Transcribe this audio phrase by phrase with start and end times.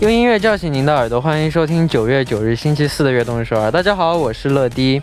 [0.00, 3.68] 用音乐叫醒您的耳朵，欢迎收听九月九日星期四的悦动首尔。
[3.68, 5.02] 大家好，我是乐迪。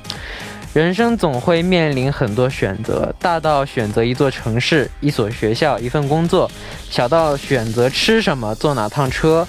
[0.72, 6.50] 人生总会面临很多选择，大到选择一座城市、一所学校、一份工作，
[6.90, 9.46] 小到选择吃什么、坐哪趟车。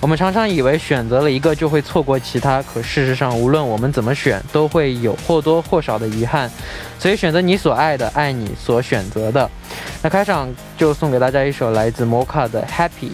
[0.00, 6.50] 我们常常以为选择了一个就会错过其他，可事实上，无论我们怎么选，都会有或多或少的遗憾。
[6.98, 9.48] 所以，选择你所爱的，爱你所选择的。
[10.02, 13.10] 那开场就送给大家一首来自 Mocha 的《Happy》。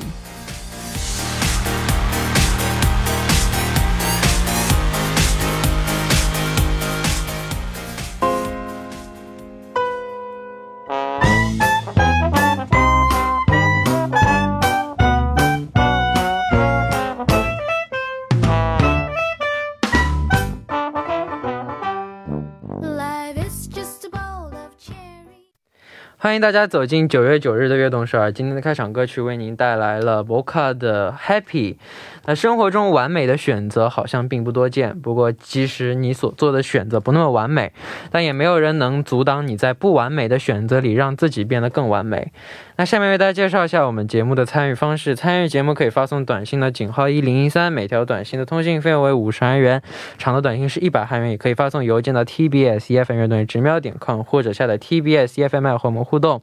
[26.24, 28.33] 欢迎大家走进九月九日的悦动首尔。
[28.33, 31.77] 今天的开场歌曲为您带来了 Boca 的 Happy。
[32.25, 37.75] 那生活中完美的选择好像并不多见，不过即使你所做的选择不那么完美，
[38.11, 42.33] 但也没有人能阻挡你在不完美的选择里让自己变得更完美。
[42.77, 45.14] 那下面为大家介绍一下我们节目的参与方式。
[45.14, 49.83] 参与节目可以发送短信的井号一零一三，每条短信的通信费用为五十韩元，
[50.16, 51.31] 长的短信是一百韩元。
[51.31, 56.41] 也可以发送邮件到 tbs efm 乐队直瞄点 com，或者下载 tbs efm 和我们互动。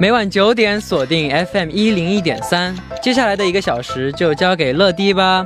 [0.01, 5.45] 每晚九点锁定 FM 一零一点三，接下来的一个小时就交给乐迪吧。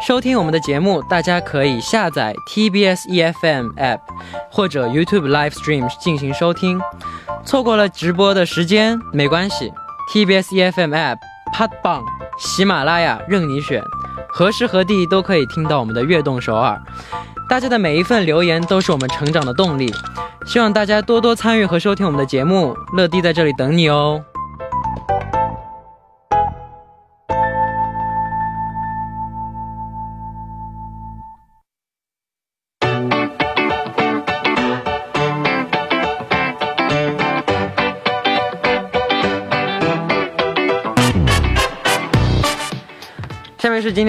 [0.00, 3.98] 收听我们的节目，大家可以下载 TBS EFM App
[4.50, 6.80] 或者 YouTube Live Stream 进行收听。
[7.44, 9.72] 错过了直播的时间没关系
[10.11, 11.17] ，TBS EFM App、
[11.53, 12.03] Podbang、
[12.37, 13.83] 喜马拉雅任你选，
[14.29, 16.81] 何时何地都可以听到我们的悦动首尔。
[17.47, 19.93] 大家的每一份留言都是我们成长的动力。
[20.45, 24.23] 希望大家多多参与和收听我们的节目，乐迪在这里等你哦。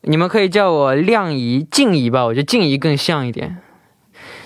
[0.00, 3.58] 你们可以叫我亮姨、静姨吧，我觉得静姨更像一点。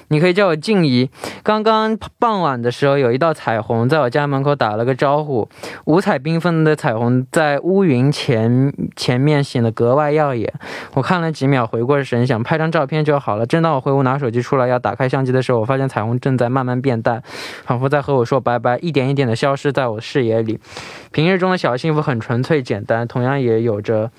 [0.08, 1.10] 你可以叫我静怡。
[1.42, 5.48] 刚刚傍晚的时候，有一道彩虹在我家门口打了个招呼，
[5.84, 10.52] 五彩缤纷的彩虹在乌云前前面显得格外耀眼。
[10.94, 13.46] 我看了几秒，回过神，想拍张照片就好了。
[13.46, 17.22] 正当我回屋拿手机出来要打开相机的时候，我发现彩虹正在慢慢变淡，
[17.64, 20.58] 仿佛在和我说拜拜，一点一点的消失在我视野里。
[21.10, 24.10] 平日中的小幸福很纯粹简单，同样也有着。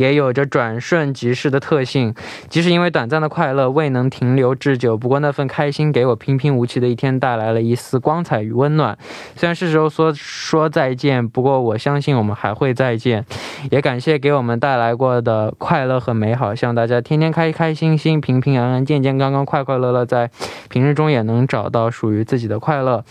[0.00, 2.14] 也有着转瞬即逝的特性。
[2.48, 8.96] 即使因为短暂的快乐未能停留至久，不过那份开心给我平平无奇的一天带来了一丝光彩与温暖。
[9.36, 13.26] 虽然是时候说说再见，不过我相信我们还会再见。
[13.70, 20.30] 也感谢给我们带来过的快乐和美好，希望大家天天开开心心、平平安安、健健康康、快快乐乐，在
[20.70, 23.04] 平日中也能找到属于自己的快乐。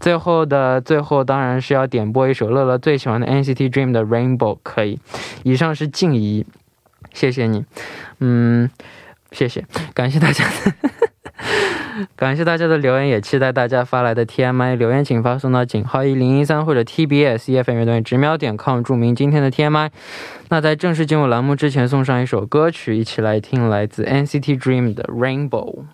[0.00, 4.98] 最后的最后，当然是要点播一首乐乐最喜欢的 NCT Dream 的 Rainbow，可以。
[5.42, 6.33] 以上是静怡，
[7.13, 7.65] 谢谢你，
[8.19, 8.69] 嗯，
[9.31, 10.45] 谢谢，感谢大家。
[12.15, 19.89] 感谢大家的留言，也期待大家发来的 TMI 留言，请发送到井号一零一三或者 TBS EFM 乐队直瞄点 com，注明今天的 TMI。
[20.49, 25.85] 那在正式进入栏目之前，送上一首歌曲，一起来听来自 NCT Dream 的 Rainbow。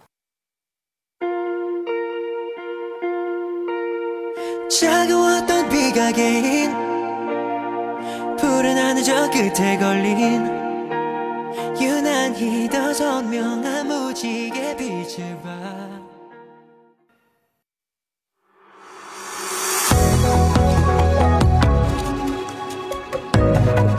[4.69, 6.88] 차가웠던 비가 개인
[9.00, 10.45] 푸른 하늘 저 끝에 걸린
[11.80, 15.95] 유난히 더 선명한 무지개 빛을 봐
[23.48, 23.95] Hello，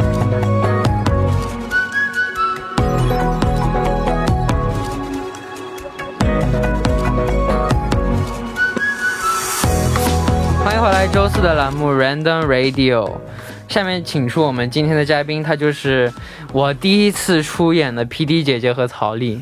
[10.65, 13.30] 欢迎回来周四的栏目 Random Radio。
[13.72, 16.12] 下面请出我们今天的嘉宾，她就是
[16.52, 19.42] 我第一次出演的 PD 姐姐和曹丽。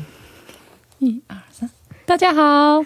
[1.00, 1.68] 一二三，
[2.06, 2.80] 大家好，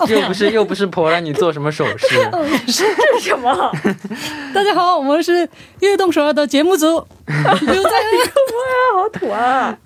[0.08, 2.08] 又不是又不是婆让你做什么手势，
[2.72, 2.86] 是
[3.20, 3.70] 什么？
[4.54, 5.46] 大家好，我们是
[5.80, 9.02] 悦动首尔的节目组，刘在哇。
[9.02, 9.76] 好土啊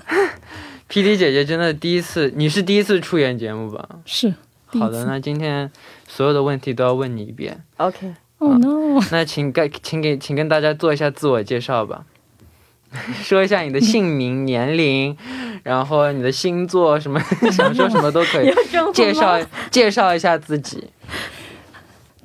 [0.89, 3.89] ！PD 姐姐真的第一次，你是第一次出演节目吧？
[4.07, 4.33] 是，
[4.67, 5.69] 好的，那今天
[6.07, 7.65] 所有的问题都要问你一遍。
[7.79, 9.01] OK，Oh no！
[9.13, 12.05] 那请跟请给请跟大家做一下自我介绍吧，
[13.23, 15.15] 说一下你的姓名、年龄，
[15.63, 17.21] 然后你的星座什么，
[17.53, 18.51] 想说什么都可以
[18.95, 19.39] 介绍
[19.71, 20.91] 介绍一下自己。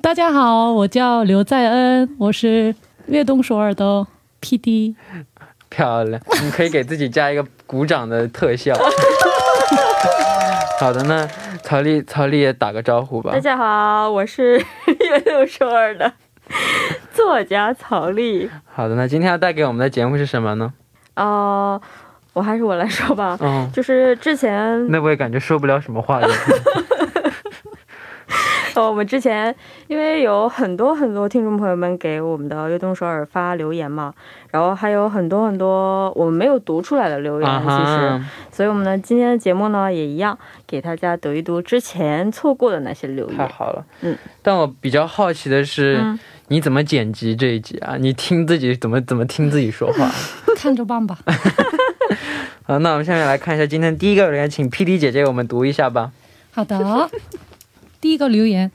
[0.00, 2.74] 大家好，我叫刘在恩，我是
[3.08, 4.06] 悦动首尔的
[4.40, 4.94] PD。
[5.68, 8.72] 漂亮，你可以给自己加一个鼓掌的特效。
[10.78, 11.26] 好的，那
[11.62, 13.40] 曹丽曹丽也打个招呼吧大。
[13.40, 16.12] 家好，我是 悦动首尔的
[17.12, 18.50] 作家曹丽。
[18.64, 20.72] 好的，那今天要带给我们的节目是什么呢？
[21.14, 21.80] 呃，
[22.34, 26.28] 我还是我来说吧，嗯，就是之前那我也感觉说不了什么话了。
[28.76, 29.54] 呃，我们之前
[29.88, 34.12] 因为有很多很多听众朋友们给我们的悦动首尔发留言嘛，
[34.50, 43.38] 然后还有很多很多我们没有读出来的留言，啊其实，哈，所以我们呢今天的节目呢也一样，给大家读一读之前错过的那些留言。
[43.38, 43.82] 太好了。
[44.02, 46.18] 嗯，但我比较好奇的是，嗯
[46.48, 47.96] 你怎么剪辑这一集啊？
[47.98, 50.08] 你听自己怎么怎么听自己说话？
[50.54, 51.18] 看着办吧。
[52.64, 56.12] 好，那我们下面来看一下今天第一个留言，请 PD 姐姐给我们读一下吧。
[56.52, 57.08] 好的，
[58.05, 58.71] 第一个留言。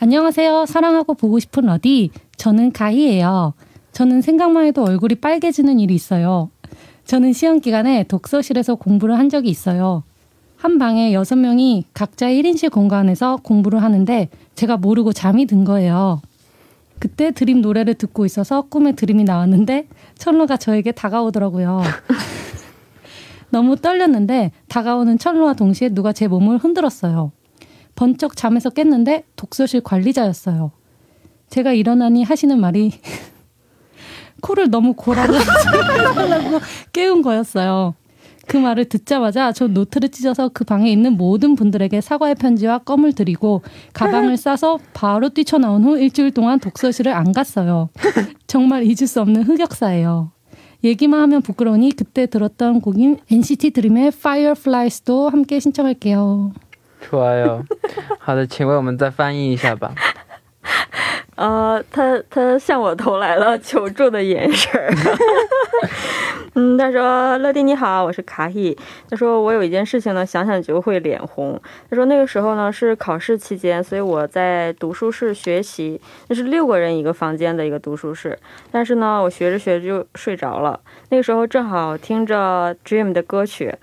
[0.00, 0.66] 안녕하세요.
[0.66, 2.10] 사랑하고 보고 싶은 러디.
[2.36, 3.54] 저는 가희예요.
[3.92, 6.50] 저는 생각만 해도 얼굴이 빨개지는 일이 있어요.
[7.04, 10.02] 저는 시험 기간에 독서실에서 공부를 한 적이 있어요.
[10.56, 16.20] 한 방에 여섯 명이 각자 1인실 공간에서 공부를 하는데 제가 모르고 잠이 든 거예요.
[16.98, 21.82] 그때 드림 노래를 듣고 있어서 꿈에 드림이 나왔는데 철로가 저에게 다가오더라고요.
[23.50, 27.30] 너무 떨렸는데 다가오는 철로와 동시에 누가 제 몸을 흔들었어요.
[27.99, 30.71] 번쩍 잠에서 깼는데 독서실 관리자였어요.
[31.49, 32.93] 제가 일어나니 하시는 말이
[34.41, 35.33] 코를 너무 고라고
[36.93, 37.95] 깨운 거였어요.
[38.47, 43.63] 그 말을 듣자마자 전 노트를 찢어서 그 방에 있는 모든 분들에게 사과의 편지와 껌을 드리고
[43.91, 47.89] 가방을 싸서 바로 뛰쳐나온 후 일주일 동안 독서실을 안 갔어요.
[48.47, 50.31] 정말 잊을 수 없는 흑역사예요.
[50.85, 56.53] 얘기만 하면 부끄러우니 그때 들었던 곡인 NCT 드림의 Fireflies도 함께 신청할게요.
[57.01, 57.63] 出来哟！
[58.19, 59.93] 好的，请为我们再翻译一下吧。
[61.35, 64.93] 呃，他他向我投来了求助的眼神儿。
[66.55, 68.77] 嗯，他说：“乐蒂你好，我是卡伊。”
[69.09, 71.57] 他说：“我有一件事情呢，想想就会脸红。”
[71.89, 76.01] 他说：“那个时候呢是考试期间，所以我在读书室学习。
[76.27, 78.37] 那是六个人一个房间的一个读书室。
[78.71, 80.77] 但是呢，我学着学着就睡着了。
[81.09, 83.73] 那个时候正好听着 Dream 的歌曲。”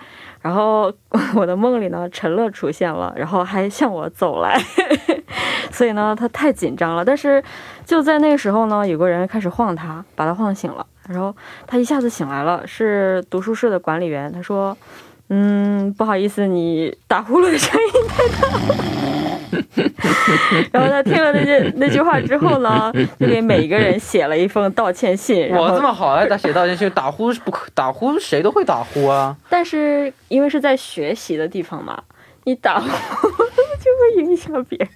[0.47, 0.93] 然后
[1.35, 4.57] 我的梦里呢，陈乐出现了，然后还向我走来，
[5.73, 7.05] 所以呢，他太紧张了。
[7.05, 7.43] 但是
[7.85, 11.35] 就在那个时候呢，有个人开始晃他，把他晃醒了，然后
[11.67, 14.33] 他一下子醒来了，是读书室的管理员。
[14.33, 14.77] 他说
[15.31, 18.77] ：“嗯，不好意思，你打呼噜的声音太大了。”
[20.73, 25.49] 然后他听了那句那句话之后呢，就给每一个人写了一封道歉信。
[25.49, 26.25] 然哇，这，么好啊！
[26.27, 29.37] 打写道歉信，打呼是不可打呼，谁都会打呼啊。
[29.49, 32.03] 但是因为是在学习的地方嘛，
[32.45, 34.89] 你打呼 就会影响别人。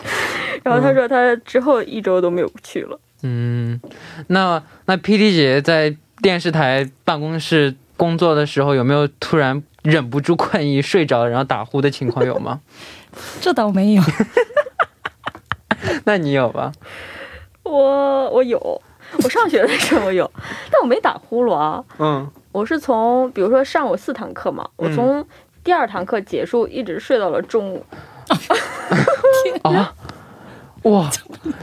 [0.62, 2.98] 然后他说他之后一周都没有去了。
[3.22, 3.80] 嗯，
[4.28, 12.60] 那那 P D 姐在电视台办公室工作的时候，有没有突然忍不住困意睡着，然后打呼的情况有吗？
[13.40, 14.02] 这倒没有。
[16.04, 16.70] 那你有吧？
[17.62, 18.58] 我我有，
[19.22, 20.30] 我上学的时候有，
[20.70, 21.82] 但我没打呼噜啊。
[21.98, 25.26] 嗯，我是从比如说上午四堂课嘛，我从
[25.64, 27.82] 第二堂课结束一直睡到了中午。
[29.62, 29.94] 啊，
[30.82, 31.10] 哇，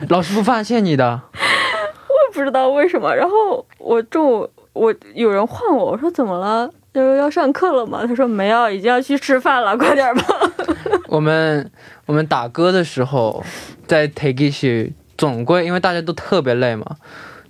[0.10, 1.22] 老师不发现你的？
[1.34, 3.16] 我也不知道为什么。
[3.16, 6.72] 然后我中午我有人唤我，我说怎么了？
[6.96, 8.06] 他说要上课了吗？
[8.08, 10.24] 他说没有，已经要去吃饭了， 快点吧。
[11.08, 11.70] 我们
[12.06, 13.44] 我们打歌的时候，
[13.86, 16.86] 在 take it，总归因为大家都特别累嘛，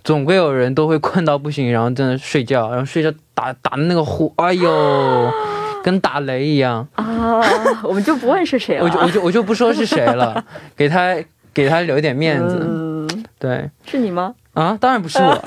[0.04, 5.32] 总归有人都会困到不行，然后在那睡觉，然后睡觉打打的那个呼，哎呦，
[5.84, 6.88] 跟打雷一样。
[6.96, 7.40] 啊，
[7.84, 8.84] 我们就不问是谁了。
[8.84, 10.44] 我就我就我就不说是谁了，
[10.76, 11.16] 给他
[11.54, 12.58] 给他留点面子。
[12.62, 14.34] 嗯，对是你吗？
[14.54, 15.44] 啊，当然不是我。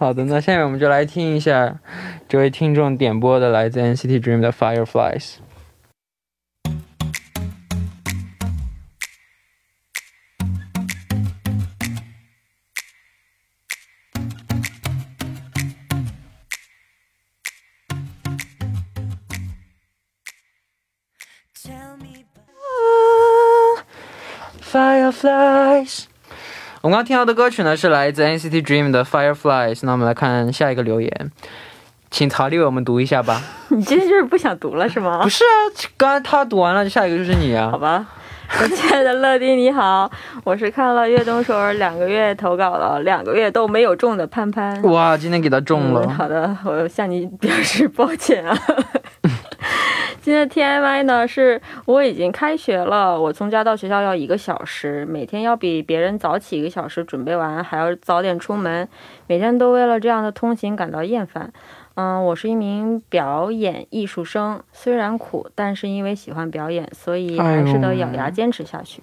[0.00, 1.78] 好的，那下面我们就来听一下
[2.26, 5.34] 这位听众点播的来自 NCT Dream 的 Fireflies。
[26.82, 29.80] 我们刚刚听到的歌曲呢是来自 NCT Dream 的 Fireflies。
[29.82, 31.30] 那我们来看下一个留言，
[32.10, 33.42] 请曹丽为我们读一下吧。
[33.68, 35.28] 你今天就是不想读了是吗不？
[35.28, 37.68] 是啊，刚才他读完了，下一个就是你啊。
[37.70, 38.06] 好吧。
[38.60, 40.10] 我亲爱的乐迪你好，
[40.42, 44.80] 我是看了悦动首尔两个月投稿了，两个月都没有中的潘潘。
[44.84, 46.02] 哇，今天给他中了。
[46.06, 46.08] 嗯。
[46.08, 48.58] 好的，我向你表示抱歉啊。
[50.22, 58.86] 今天 TMI 呢是我已经开学了，我从家到学校要一个小时，每天要比别人早起一个小时准备完，还要早点出门，
[59.26, 61.50] 每天都为了这样的通勤感到厌烦。
[61.94, 69.02] 嗯，我是一名表演艺术生，虽然苦，但是因为喜欢表演，所以还是得咬牙坚持下去。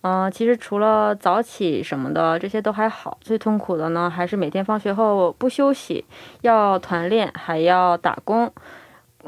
[0.00, 3.16] 嗯、其实除了早起什么的，这些都还好。
[3.20, 6.04] 最痛苦的呢，还是每天放学后不休息，
[6.40, 8.52] 要团练，还要打工。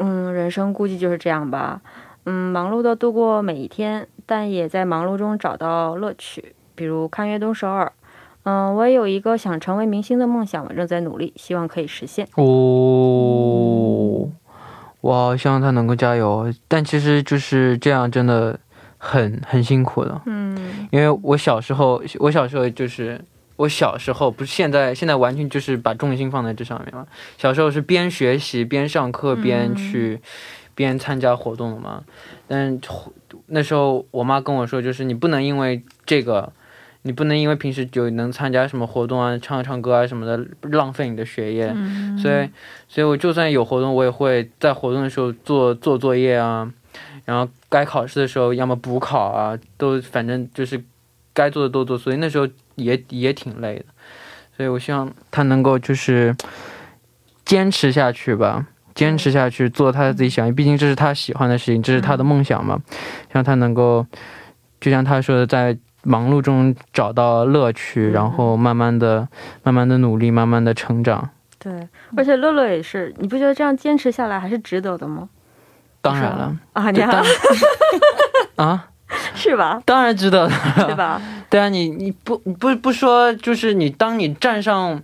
[0.01, 1.81] 嗯，人生估计就是这样吧。
[2.25, 7.93] 嗯，忙碌的度过每一天，但也在忙碌中找到乐趣，比如看越冬首尔。
[8.45, 12.27] 嗯，我也有一个想成为明星的梦想，我正在努力，希望可以实现。
[12.37, 14.29] 哦，
[15.03, 16.51] 哇，希望他能够加油。
[16.67, 18.59] 但其实就是这样，真的
[18.97, 20.21] 很很辛苦的。
[20.25, 23.21] 嗯因为我小时候，我小时候就是
[23.61, 27.07] 我小时候不是现在，现在完全就是把重心放在这上面了。
[27.37, 30.21] 小时候是边学习边上课边去、
[30.75, 32.03] 边参加活动的嘛。
[32.49, 32.81] 但
[33.47, 36.53] 那时候我妈跟我说，就是你不能因为这个。
[37.03, 41.73] 你不能因为平时就能参加什么活动啊、唱唱歌啊什么的，浪费你的学业。
[41.75, 42.51] 嗯所以，
[42.89, 46.71] 所以我就算有活动，我也会在活动的时候做做作业啊，
[47.25, 50.85] 然后该考试的时候，要么补考啊，都反正就是
[51.33, 52.47] 该做的都做，所以那时候
[52.85, 53.85] 也也挺累的。
[54.57, 56.37] 所以我希望他能够就是
[57.45, 62.79] 坚持下去吧，坚持下去做他自己想，毕竟这是他喜欢的事情，这是他的梦想嘛。
[63.29, 64.07] 希望他能够，
[64.81, 69.29] 就像他说的，在忙碌中找到乐趣，嗯然后慢慢的、
[69.63, 71.31] 慢慢的努力，慢慢的成长。
[71.59, 75.29] 对，而且乐乐也是，你不觉得这样坚持下来还是值得的吗？
[76.03, 77.01] 当然了，啊，你
[78.57, 78.90] 啊，
[79.37, 79.83] 是吧？
[79.85, 80.53] 当然知道了。
[80.87, 81.21] 对吧？
[81.49, 85.03] 对啊，你你不不不说，就是你当你站上，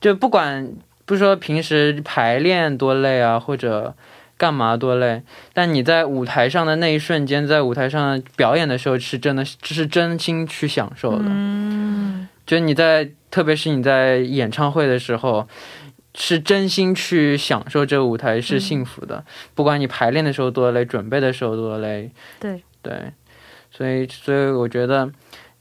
[0.00, 0.70] 就不管
[1.04, 3.94] 不说平时排练多累啊，或者
[4.36, 11.24] 干嘛多累，但你在舞台上的那一瞬间，在舞台上表演的时候，是真的是真心去享受的。
[11.26, 15.46] 嗯，就你在，特别是你在演唱会的时候，
[16.14, 19.24] 是真心去享受这个舞台，是幸福的。
[19.54, 23.12] 不管你排练的时候多累，准备的时候多累，对对，
[23.82, 25.10] 所以所以我觉得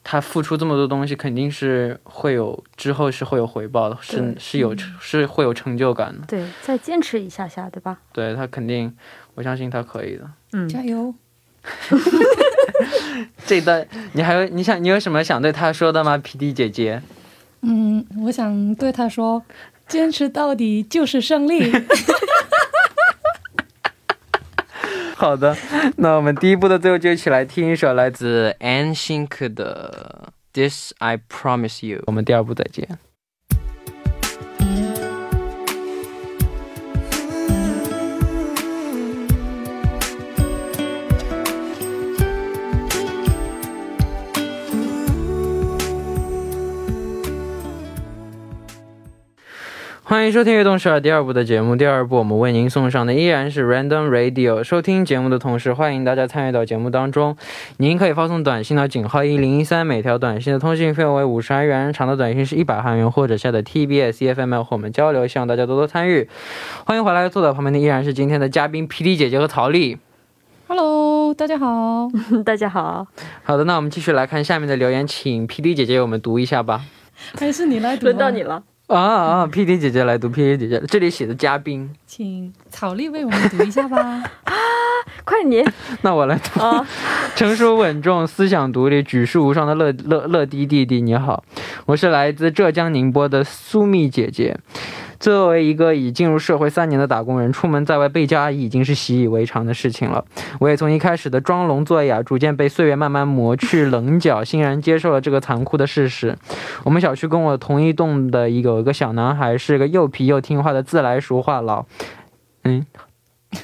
[0.03, 6.27] 他付出这么多东西，肯定是会有之后是会有回报的，是是有是会有成就感的。
[6.27, 7.97] 对，再坚持一下下，对吧？
[8.13, 8.95] 对他肯定，
[9.33, 10.29] 我相信他可以的。
[10.53, 11.11] 嗯，加油！
[13.47, 17.01] 这一段你还有你想你有什么想对他说的吗？P D 姐姐，
[17.61, 19.41] 嗯，我想对他说，
[19.87, 21.71] 坚持到底就是胜利。
[25.15, 25.55] 好的，
[25.97, 31.99] 那我们第一部的最后就一起来听一首来自 a n s i n k 的《This I Promise You》。
[32.07, 32.97] 我们第二部再见。
[50.11, 51.73] 欢迎收听《悦动十二》第二部的节目。
[51.73, 54.61] 第二部我们为您送上的依然是 Random Radio。
[54.61, 57.37] 收听节目的同时，欢迎大家参与到节目当中。
[57.77, 65.25] 您可以发送短信到井号一零一三，每条短信的通信费用为五十韩元，长的短信是一百韩元，或者下载 TBS EFM 和我们交流。
[65.25, 66.27] 希望大家多多参与。
[66.85, 69.97] 欢迎回来，坐在旁边的依然是今天的嘉宾 PD 姐姐和曹丽。
[70.67, 72.11] Hello，大家好。
[72.43, 73.07] 大家好，
[73.43, 76.81] 好的，那我们继续来看下面的留言，请 PD 姐姐为我们读一下吧。
[77.39, 78.07] 还是你来读。
[78.07, 78.43] 轮到你。
[78.43, 78.63] 了。
[78.95, 83.97] 啊啊！PD 姐姐来读，PD 姐姐，这里写的嘉宾，请草丽为我们读一下吧。
[84.43, 84.53] 啊
[85.23, 85.63] 快你
[86.01, 86.59] 那我来读。
[86.59, 86.85] 啊！
[87.35, 91.43] 成熟稳重、思想独立、举世无双的乐乐乐迪弟弟，你好，
[91.85, 94.57] 我是来自浙江宁波的苏蜜姐姐。
[95.21, 100.25] 作为一个已进入社会三年的打工人，出门在外被叫阿姨已经是习以为常的事情了。
[100.59, 106.35] 我也从一开始的装聋作哑，逐渐被岁月慢慢磨去棱角，欣然接受了这个残酷的事实。
[106.83, 111.85] 我们小区跟我同一栋的有一个小男孩，是个又皮又听话的自来熟话痨。
[112.63, 112.83] 嗯，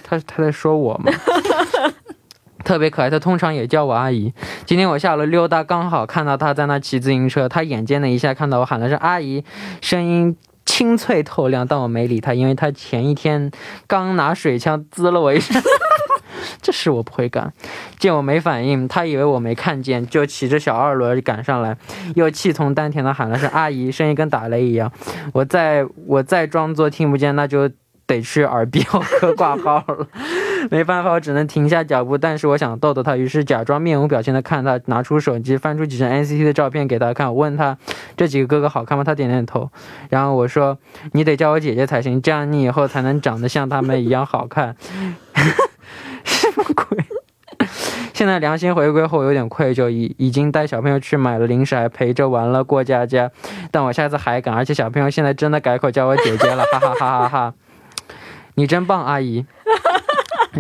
[0.03, 1.11] 他他在说我吗？
[2.63, 4.33] 特别可爱，他通常也叫我阿姨。
[4.65, 9.43] 今天我下楼溜达，刚好看到他在那骑自行车，他眼尖的一下看到我喊了声阿姨，
[9.81, 10.35] 声音
[10.67, 13.49] 清脆透亮，但我没理他，因为他前一天
[13.87, 15.59] 刚拿水枪滋了我一身。
[16.61, 17.51] 这事我不会干。
[17.97, 21.75] 见我没反应，他以为我没看见，就骑着小二轮赶上来，
[22.15, 24.91] 又气从丹田的喊了声“阿姨”，声音跟打雷一样。
[25.33, 27.69] 我再我再装作听不见，那就
[28.05, 30.07] 得去耳鼻喉科挂号了。
[30.71, 32.17] 没办法，我只能停下脚步。
[32.17, 37.27] 但是我想逗逗他，于是假装面无表情的看他，拿出手机翻出几张 NCT 的照片给他看。
[37.27, 37.77] 我问他
[38.15, 39.03] 这几个哥哥好看吗？
[39.03, 39.69] 他点点头。
[40.09, 40.77] 然后我说
[41.13, 44.75] 你得叫我姐姐才行，这样你以后才能长得像他们一样好看。
[46.23, 46.97] 什么鬼？
[48.13, 53.29] 现在良心回归后有点愧疚，已已经带小朋友去买了零食，还陪着玩了过家家。
[53.71, 57.53] 但我下次还敢，而且小朋友现在真的改口叫我姐姐了，哈哈哈哈哈！
[58.55, 59.45] 你真棒，阿姨。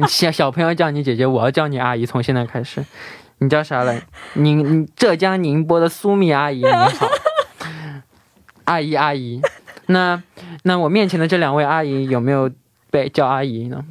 [0.05, 2.05] 小小朋友叫你姐姐，我要叫你阿姨。
[2.05, 2.83] 从现在开始，
[3.37, 4.01] 你叫啥来？
[4.33, 7.07] 你你浙江宁波的苏米阿姨，你好，
[8.65, 9.41] 阿姨阿姨。
[9.87, 10.21] 那
[10.63, 12.51] 那我面前的这两位阿姨有没有
[12.91, 13.85] 被叫阿姨呢？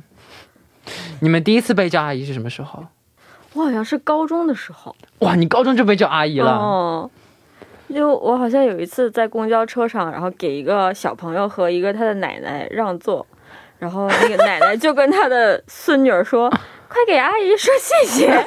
[1.20, 2.84] 你们第一次被叫阿姨是什么时候？
[3.54, 6.52] 我好像是高中的时候哇，你高中就被叫阿姨了？
[6.52, 7.10] 哦。
[7.88, 13.24] 就我好像有一次在公交车上，然后给一个小朋友和一个他的奶奶让座，
[13.78, 16.48] 然后那个奶奶就跟她的孙女儿说
[16.88, 18.46] ：“快给阿姨说谢谢。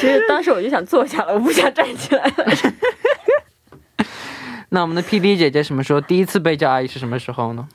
[0.00, 2.46] 其实当时我就想坐下了，我不想站起来了。
[4.70, 7.68] 那我们的 PD 姐姐什么时候第一次被叫阿姨是什么时候呢？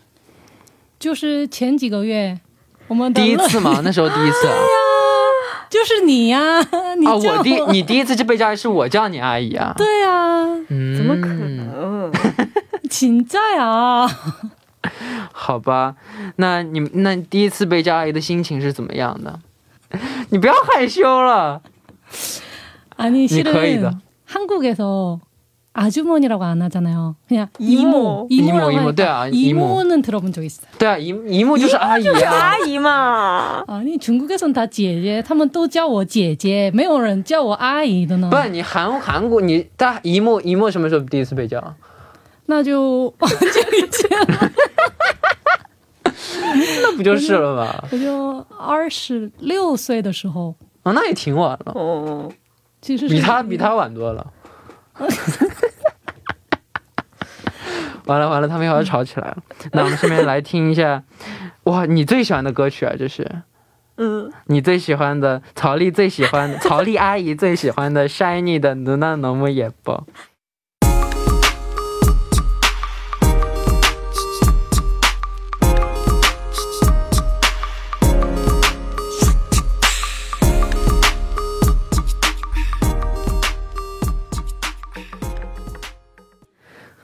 [0.99, 2.39] 就是前几个月，
[2.87, 3.81] 我们第一次嘛？
[3.83, 4.55] 那时候第一次啊？
[5.69, 6.59] 就是你呀、
[6.97, 9.73] 你啊，叫我第你第一次就被叫阿姨是我叫你阿姨啊？
[9.77, 11.27] 对啊，嗯，怎么可？
[11.27, 12.11] 能？
[12.89, 14.05] 请在啊。
[15.32, 15.96] 好吧，
[16.36, 19.38] 那你那你第一次被叫阿姨的心情是怎么样的？
[20.30, 21.60] 你不要害羞了。
[22.96, 23.90] 아니 니 거의다.
[23.90, 25.20] 실은 한국에서
[25.72, 27.16] 아주머니라고 안 하잖아요.
[27.28, 28.26] 그냥 이모.
[28.30, 28.80] 이모, 이모, 이모라고 이모.
[28.80, 29.64] 하니까 네, 아, 이모.
[29.66, 30.66] 이모는 들어본 적 있어요.
[30.78, 32.30] 对啊，姨姨母就是阿姨啊。
[32.30, 38.30] 阿姨嘛， 아니 중국에선 다 姐姐，他们都叫我姐姐，没有人叫我阿姨的呢。
[38.30, 41.74] 不，你韩韩国你大姨母姨母什么时候第一次被叫？
[42.46, 43.26] 那就就
[43.76, 44.52] 以前了，
[46.81, 47.83] 那不就是了吗？
[47.91, 51.71] 我就二十六岁的时候啊，那也挺晚了。
[51.73, 52.31] 哦，
[52.81, 54.33] 其实比他比他晚多了。
[58.05, 59.37] 完了完了，他们又要吵起来了。
[59.71, 61.03] 那我们顺便来听一下，
[61.63, 63.43] 哇，你最喜欢的歌曲啊，这是。
[63.97, 69.99] 嗯，你最喜欢的曹丽最喜欢的曹丽阿姨最喜欢的 Shiny 的《누나너무也뻐》。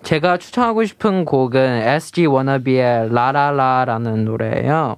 [0.01, 4.97] 제가추천하고싶은곡은 SG 워너비의 라라라라는 노래예요.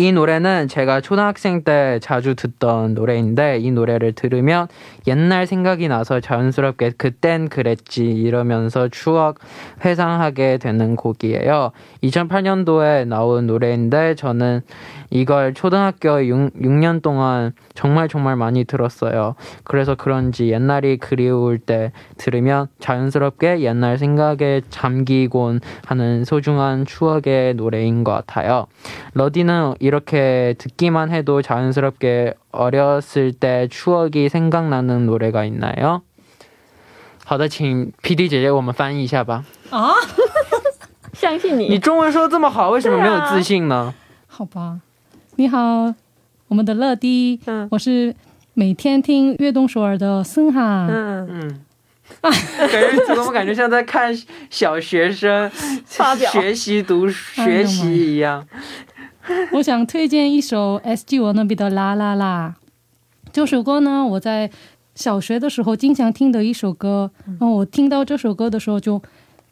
[0.00, 4.66] 이 노래는 제가 초등학생 때 자주 듣던 노래인데 이 노래를 들으면
[5.06, 9.40] 옛날 생각이 나서 자연스럽게 그땐 그랬지 이러면서 추억
[9.84, 11.72] 회상하게 되는 곡이에요.
[12.02, 14.62] 2008년도에 나온 노래인데 저는
[15.09, 19.35] 이걸 초등학교 6, 6년 동안 정말 정말 많이 들었어요.
[19.63, 28.11] 그래서 그런지 옛날이 그리울 때 들으면 자연스럽게 옛날 생각에 잠기곤 하는 소중한 추억의 노래인 것
[28.11, 28.67] 같아요.
[29.13, 36.01] 러디는 이렇게 듣기만 해도 자연스럽게 어렸을 때 추억이 생각나는 노래가 있나요?
[37.25, 39.43] 好的，请 PD 姐姐我们翻译一下吧。
[39.71, 39.95] 啊，
[41.13, 43.93] 相信你，你中文说这么好，为什么没有自信呢？
[44.27, 44.79] 好吧，
[45.40, 45.94] 你好，
[46.48, 48.14] 我们的乐迪，嗯我是
[48.52, 50.86] 每天听悦动首尔的森哈。
[50.86, 51.62] 嗯，嗯，
[52.20, 54.14] 感觉怎么感觉像在看
[54.50, 55.50] 小学生
[55.86, 58.46] 发表学习读学习一样？
[59.52, 62.56] 我想推荐一首 SG 我那边的《啦啦啦》
[63.32, 64.50] 这首歌呢，我在
[64.94, 67.10] 小学的时候经常听的一首歌。
[67.24, 69.00] 然后我听到这首歌的时候，就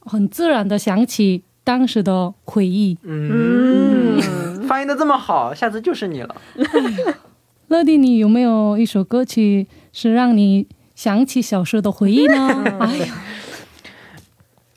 [0.01, 2.99] 很自然的想起当时的回忆。
[3.05, 4.21] 嗯，
[4.69, 6.37] 翻译的这么好下次就是你了。
[7.69, 12.65] 乐迪你有没有一首歌曲是让你想起小时候的回忆呢？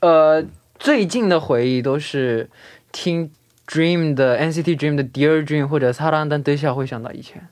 [0.00, 0.44] 呃
[0.78, 2.50] 最近的回忆都是
[2.90, 3.30] 听
[3.68, 7.48] dream 的 nct dream 的 dear dream 或者是擦亮灯灯下会想到以前。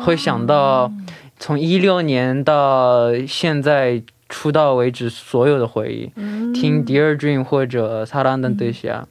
[0.00, 0.90] 会想到
[1.38, 6.06] 从一六年到现在出道为止所有的回忆，
[6.54, 9.06] 听《Dear Dream》或者《擦亮灯灯下》，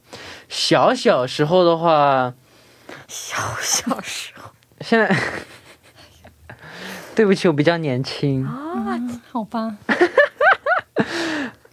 [0.48, 2.32] 小小时候的话，
[3.06, 5.14] 小小时候，现在，
[7.14, 8.44] 对不起，我比较年轻。
[8.46, 8.98] 啊，
[9.30, 9.76] 好吧，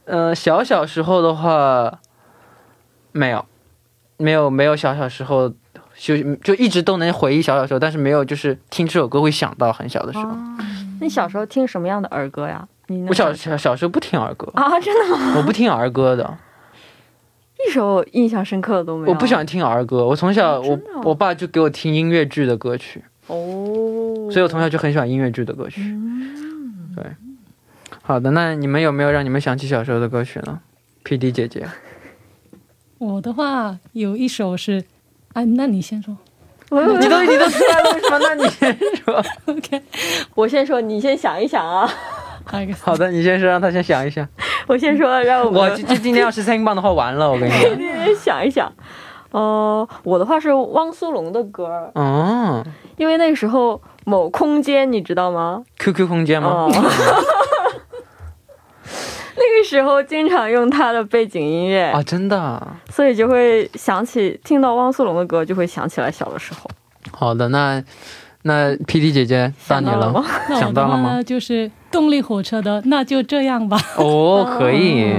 [0.06, 2.00] 嗯， 小小时候的话，
[3.14, 3.46] 没有，
[4.18, 5.50] 没有，没有小小时候，
[5.96, 10.36] 就就一直都能回忆小小时候，但是没有就是听这首歌会想到很小的时候。
[11.00, 12.68] 你小时候听什么样的儿歌呀？
[13.08, 15.34] 我小小小时候不听儿歌，啊，真的吗？
[15.38, 16.38] 我不听儿歌的，
[17.68, 19.14] 一首印象深刻的都没有。
[19.14, 20.06] 我不喜欢听儿歌。
[20.06, 25.82] 我从小我我爸就给我听音乐剧的歌曲，哦，所以我从小就很喜欢音乐剧的歌曲。
[25.82, 27.06] 嗯对，
[28.02, 30.60] 好的，那你们有没有让你们想起小时候的歌曲呢
[31.04, 31.68] ？P D 姐姐，
[32.98, 34.84] 我的话有一首是，
[35.34, 36.18] 啊，那你先说。
[36.70, 38.20] 你都你都出来了，为什么？
[38.20, 39.24] 那你先说。
[39.48, 39.82] OK，
[40.36, 41.90] 我先说，你先想一想啊。
[42.82, 44.28] 好的，你先说，让他先想一想。
[44.68, 47.78] 我先说，让我们我这这今天要是三英镑的话，完了，我跟你讲。
[47.78, 48.72] 你想一想。
[49.32, 52.64] 哦、我的话是汪苏泷的歌儿，哦
[52.96, 56.50] 因为那个时候某空间你知道吗？，QQ 空间吗？
[56.50, 56.72] 哦
[59.36, 62.78] 那个时候经常用他的背景音乐，啊，真的啊。
[62.90, 66.62] 所以就会想起听到汪苏泷的歌，就会想起来小的时候。
[67.12, 67.84] 好的，那
[68.48, 70.24] 那 P D 姐姐到你了
[70.60, 71.22] 想到了吗？
[71.22, 73.78] 就是动力火车的，那就这样吧。
[73.98, 75.14] 哦， 可以。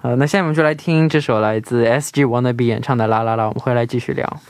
[0.00, 4.40] 好，那下面我们就来听这首来自 S G Wannabe 演唱的《啦啦啦》，我们回来继续聊。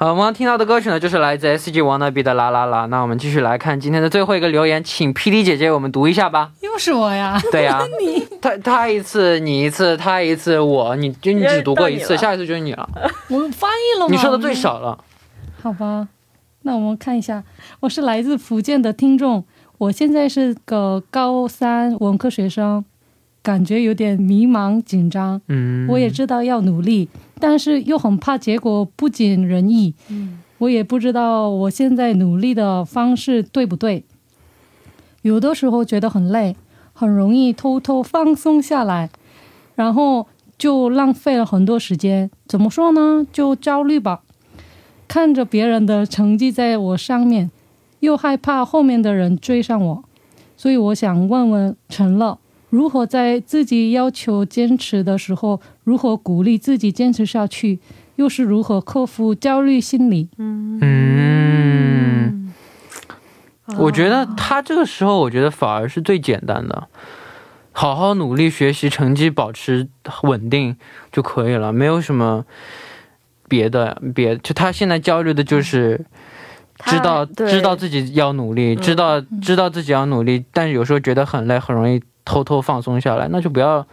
[0.00, 2.84] 好，我们听到的歌曲呢，就是来自 S G Wannabe 的《啦啦啦》。
[2.86, 6.52] 那我们继续来看今天的最后一个留言，请 P D 姐姐我们读一下吧。
[6.60, 7.82] 又是我呀，对呀、
[8.40, 12.88] 他他一次，你一次，他一次，我你就你只读过一次，下一次就是你了。
[13.28, 14.14] 我们翻译了吗？
[14.14, 14.96] 你说的最少了。
[15.60, 16.06] 好吧，
[16.62, 17.42] 那我们看一下，
[17.80, 19.44] 我是来自福建的听众，
[19.78, 22.84] 我现在是个高三文科学生，
[23.42, 25.40] 感觉有点迷茫紧张。
[25.48, 27.08] 嗯，我也知道要努力，
[27.40, 29.94] 但是又很怕结果不尽人意。
[30.08, 34.04] 嗯，我也不知道我现在努力的方式对不对。
[35.22, 36.56] 有的时候觉得很累，
[36.92, 39.10] 很容易偷偷放松下来，
[39.74, 42.30] 然后就浪费了很多时间。
[42.46, 43.26] 怎么说呢？
[43.32, 44.22] 就焦虑吧。
[45.06, 47.50] 看着别人的成绩在我上面，
[48.00, 50.04] 又害怕后面的人追上我，
[50.56, 52.38] 所以我想问问陈乐，
[52.70, 57.78] 如何在自己要求坚持的时候，如何鼓励自己坚持下去，
[58.16, 60.28] 又是如何克服焦虑心理？
[60.38, 60.92] 嗯，
[63.78, 66.88] 我觉哦得他这个时候，我觉得反而是最简单的，
[67.72, 69.88] 好好努力学习，成绩保持
[70.22, 70.76] 稳定
[71.10, 72.44] 就可以了，没有什么
[73.48, 76.04] 别的，别就他现在焦虑的就是。
[76.84, 83.86] 知道知道自己要努力，知道知道自己要努力，但是有时候觉得很累，很容易偷偷放松下来，那就不要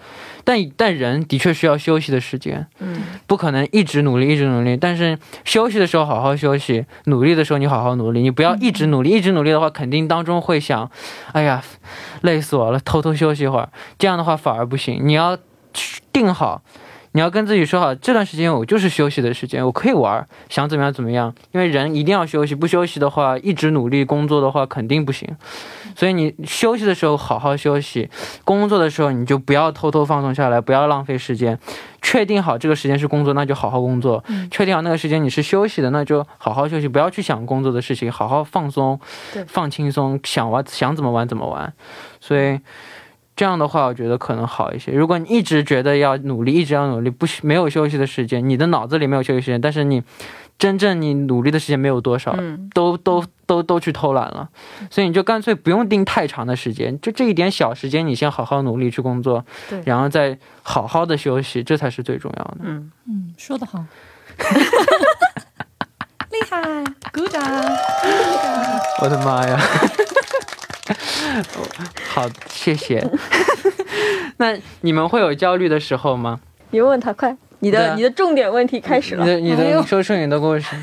[0.44, 4.76] 但但人的确需要休息的时间，嗯不可能一直努力一直努力。
[4.76, 10.92] 但是休息的时候好好休息，努力的时候你好好努力，你不要一直努力，一直努力的话，肯定当中会想，
[11.32, 11.64] 哎呀，
[12.22, 13.70] 累死我了，偷偷休息一会儿。
[13.98, 15.38] 这样的话反而不行，你要
[16.12, 16.62] 定好。
[17.14, 21.34] 你要跟自己说好，这段时间我就是休息的时间，我可以玩，想怎么样怎么样。
[21.54, 25.34] 因为人一定要休息，不休息的话，一直努力工作的话肯定不行。
[25.96, 28.10] 所以你休息的时候好好休息，
[28.44, 31.58] 工作的时候你就不要偷偷放松下来，不要浪费时间。
[32.02, 39.00] 确定好这个时间是工作，那就好好工作；嗯确定好那个时间你是休息的，那就好好休息，不要去想工作的事情，好好放松，
[39.48, 41.74] 放轻松，想玩想怎么玩怎么玩。
[42.20, 42.60] 所以
[43.36, 44.92] 这样的话，我觉得可能好一些。
[44.92, 50.04] 如果你一直觉得要努力，一直要努力，不没有休息的时间，你的脑子里没有休息时间，但是你
[50.58, 54.50] 真正你努力的时间没有多少，嗯都都都都去偷懒了，
[54.90, 62.58] 所以你就干脆不用定太长的时间，就这一点小时间，你先好好努力去工作对，然后再好好的休息，这才是最重要的。
[62.62, 63.84] 嗯，嗯，说得好，
[66.32, 66.62] 厉害，
[67.14, 67.42] 鼓掌。
[69.02, 69.60] 我的妈呀！
[72.08, 73.06] 好，谢谢。
[74.38, 76.40] 那你们会有焦虑的时候吗？
[76.72, 79.26] 你问他快，你的你的重点问题开始了。
[79.26, 80.76] 你的你的，说出你的故事。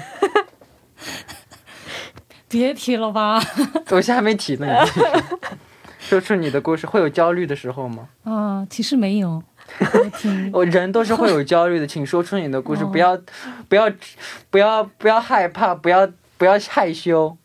[2.49, 3.43] 别提了吧。
[3.91, 4.83] 我现在还没提呢，你
[6.01, 6.87] 说出你的故事。
[6.89, 8.09] 会有焦虑的时候吗？
[8.25, 9.43] 啊，其实没有，
[10.53, 13.19] 我我 人都是会有焦虑的，请说出你的故事，哦不要
[13.69, 13.91] 不要
[14.51, 16.07] 不要不要害怕，不要
[16.37, 17.37] 不要害羞，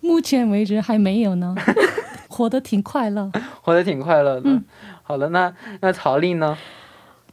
[0.00, 1.54] 目前为止还没有呢，
[2.28, 3.30] 活得挺快乐。
[3.60, 4.48] 活得挺快乐的。
[4.48, 4.64] 嗯
[5.02, 6.56] 好了，那那曹丽呢？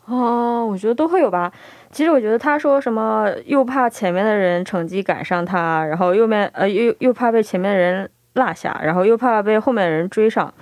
[0.06, 1.52] 哦，我觉得都会有吧。
[1.92, 10.54] 其实我觉得他说什么又怕前面的人成绩赶上他，然后右面呃又又怕被前面的人落下，然后又怕被后面的人追上。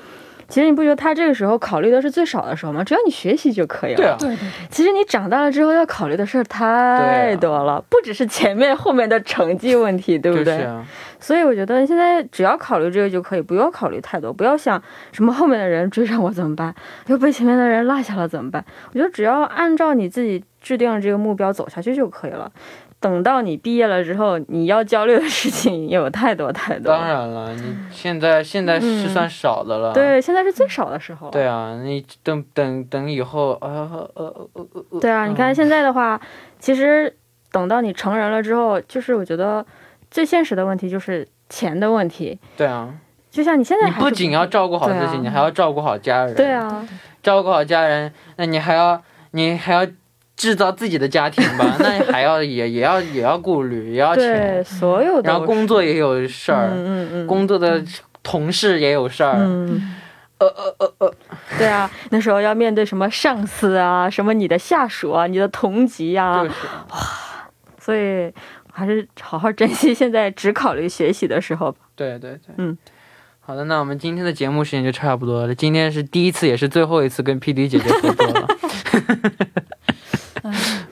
[0.52, 2.84] 其实你不觉得他这个时候考虑的是最少的时候吗？
[2.84, 3.98] 只要你学习就可以了。
[3.98, 10.46] 对啊，对对对，其实你长大了之后要考虑的事儿太多了，不只是前面后面的成绩问题，对不对？
[10.46, 10.86] 就是啊，
[11.22, 14.82] 所以我觉得现在只要考虑这个就可以，不要考虑太多，不要想
[15.14, 16.76] 什么后面的人追上我怎么办，
[17.08, 18.64] 又被前面的人落下了怎么办？
[18.90, 22.52] 我觉得只要按照你自己制定的这个目标走下去就可以了。
[23.02, 26.96] 等到你毕业了之后，你要焦虑的事情有太多太多。
[26.96, 29.92] 当，然了，你现在现在是算少的了。
[29.92, 31.32] 对，现在是最少的时候了。
[31.32, 36.22] 对啊，你等等等以后，呃呃呃呃呃，对啊，你看现在的话，
[36.60, 37.12] 其实
[37.52, 39.66] 等到你成人了之后，就是我觉得
[40.12, 42.38] 最现实的问题就是钱的问题。
[42.56, 42.94] 对啊，
[43.32, 46.36] 就像你现在你不仅要照顾好自己，啊你还要照顾好家人。
[46.36, 46.88] 对，啊，
[47.24, 49.88] 照顾好家人，那你还要你还要
[50.42, 51.76] 制造自己的家庭吧？
[51.78, 57.80] 那还要也也要也要顾虑，也要对，钱，所有的然后工作也有事儿，嗯嗯嗯，工作的
[58.24, 59.36] 同事也有事儿。
[59.38, 59.94] 嗯，
[60.40, 61.14] 呃呃呃呃，
[61.60, 66.56] 对啊，那时候要面对什么上司啊，什么你的下属啊，你的同级啊就，是
[67.80, 68.34] 所以
[68.74, 71.78] 还是好好珍惜现在只考虑学习的时候吧。
[71.96, 72.76] 对对对，嗯。
[73.44, 75.54] 好的，那我们今天的节目时间就差不多了。
[75.54, 78.48] 今天是第一次，也是最后一次跟 P D 姐姐合作了。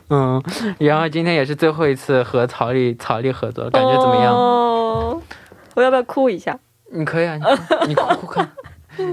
[0.09, 0.43] 哎 嗯，
[0.79, 4.33] 然后今天也是最后一次和曹丽曹丽合作，感觉怎么样？
[4.35, 5.21] 哦，
[5.75, 6.57] 我要不要哭一下？
[6.91, 7.37] 你可以啊，
[7.83, 8.49] 你你哭哭看。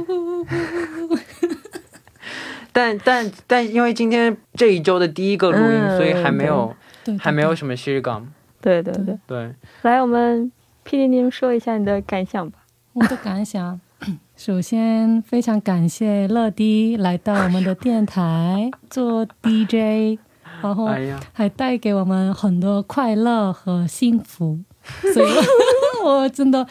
[2.72, 8.22] 但但但因为今天这一周的第一个录音，嗯所以还没有对对还没有什么실 감。
[8.61, 10.50] 对对对，对，来，我们
[10.82, 12.59] P D 您说一下你的感想吧。
[12.94, 13.80] 我的感想，
[14.37, 20.18] 首先非常感谢乐迪来到我们的电台做 DJ，
[20.62, 20.88] 然后
[21.32, 24.58] 还带给我们很多快乐和幸福，
[25.14, 25.30] 所以
[26.04, 26.66] 我真的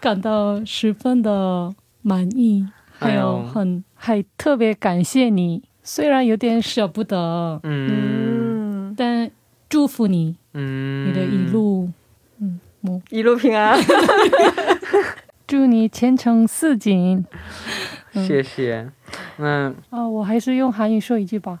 [0.00, 2.66] 感到十分的满意，
[2.98, 8.90] 还有很还特别感谢你，虽然有点舍不得，嗯。
[8.90, 9.30] 嗯，但
[9.68, 11.88] 祝福你，嗯，你的一路，
[12.40, 12.60] 嗯，
[13.10, 13.78] 一路平安。
[15.46, 17.24] 祝你前程似锦。
[18.12, 18.88] 谢谢。
[19.36, 21.60] 那啊,我还是用韩语说一句吧.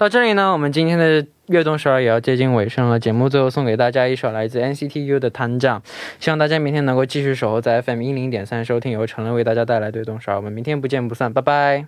[0.00, 2.98] 到这里呢，我们今天的悦动首尔也要接近尾声了。
[2.98, 5.78] 节目最后送给大家一首来自 NCT U 的《团长》，
[6.18, 10.38] 希望大家明天能够继续守候在 FM 一零点三收听由陈乐为大家带来的悦动首尔。
[10.38, 11.84] 我们明天不见不散，拜拜。